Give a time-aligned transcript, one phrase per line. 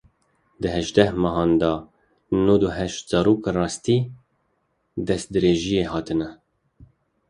[0.61, 1.71] Di hejdeh mehan de
[2.45, 3.97] nod û heşt zarok rastî
[5.07, 6.29] destdirêjiyê hatine.